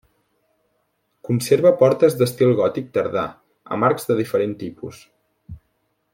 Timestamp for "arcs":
3.91-4.09